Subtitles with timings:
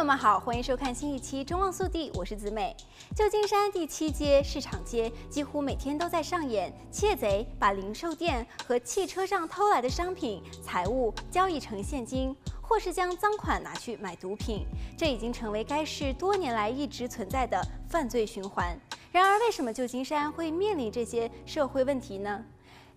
[0.00, 2.74] 朋友们好，欢迎收看新一期《中望速递》，我是子美。
[3.14, 14.64] 旧金山第七街市场街几乎每天都在上演窃贼把零售店和汽车上偷来的商品财物交易成现金，或是将赃款拿去买毒品。
[14.96, 18.74] 这已经成为该市多年来一直存在的犯罪循环。
[19.12, 22.42] 然而，为什么旧金山会面临这些社会问题呢？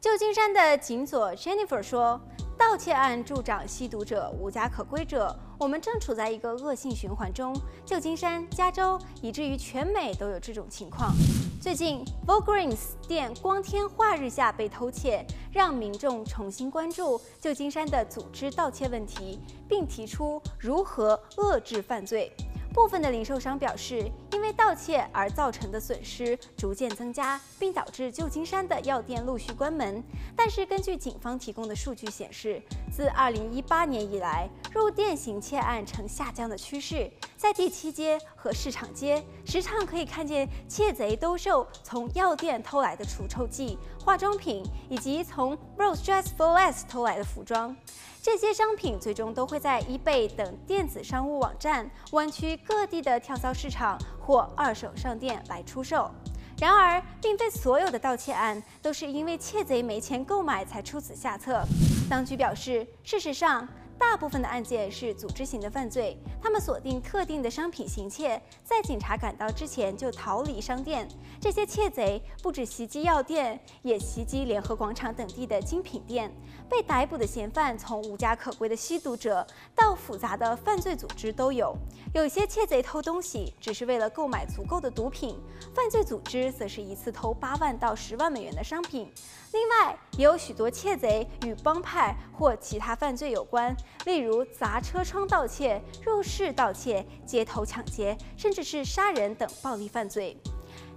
[0.00, 2.20] 旧金山的警佐 Jennifer 说。
[2.62, 7.52] 盗窃案助长吸毒者、无家可归者，我们正处在一个恶性循环中。
[7.84, 11.12] 旧金山、加州，以至于全美都有这种情况。
[11.60, 22.32] 最近，Walgreens 店光天化日下被偷窃，让民众重新关注旧金山的组织盗窃问题，并提出如何遏制犯罪。
[22.72, 30.02] 部分的零售商表示，因盗窃而造成的损失逐渐增加，并导致旧金山的药店陆续关门。
[30.36, 37.10] 但是，根据警方提供的数据显示，自2018年以来，入店行窃案呈下降的趋势。
[37.36, 47.76] 在第七街和市场街，时常可以看见窃贼兜售从药店偷来的除臭剂、化妆品，以及从 Rose Dress for Less 偷来的服装。
[48.22, 56.10] 这些商品最终都会在 eBay 等电子商务网站、湾区各地的跳蚤市场或二手商店来出售。
[56.58, 61.64] 然而，并非所有的盗窃案都是因为窃贼没钱购买才出此下策。
[62.08, 63.66] 当局表示，事实上，
[64.02, 71.08] 大部分的案件是组织型的犯罪，他们锁定特定的商品行窃，在警察赶到之前就逃离商店。
[71.40, 76.30] 这些窃贼不止袭击药店，也袭击联合广场等地的精品店。
[76.68, 81.76] 被逮捕的嫌犯从无家可归的吸毒者到复杂的犯罪组织都有。
[82.14, 85.38] 有些窃贼偷东西只是为了购买足够的毒品，
[85.74, 89.10] 犯罪组织则是一次偷八万到十万美元的商品。
[89.52, 93.74] 另外，也有许多窃贼与帮派或其他犯罪有关。
[94.04, 100.36] 例如砸车窗盗窃、入室盗窃、街头抢劫，甚至是杀人等暴力犯罪。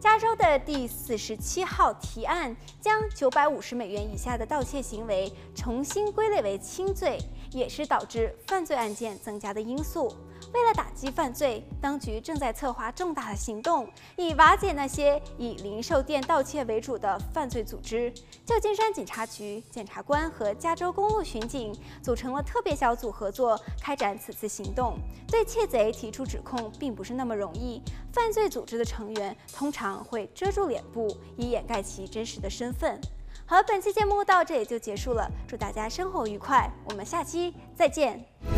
[0.00, 7.18] 加州的第四十七号提案将九百五十美元以下的盗窃行为重新归类为轻罪，
[7.52, 10.12] 也是导致犯罪案件增加的因素。
[10.52, 18.12] 为了打击犯罪，当局正在策划重大的行动，以瓦解那些以零售店盗窃为主的犯罪组织。
[18.44, 24.98] 旧金山警察局检察官和加州公路巡警组成了特别小组合作，开展此次行动。
[25.28, 27.82] 对窃贼提出指控并不是那么容易，
[28.12, 33.00] 犯罪组织的成员通常会遮住脸部，以掩盖其真实的身份。
[33.46, 38.51] 好，本期节目到这里就结束了，祝大家生活愉快，我们下期再见。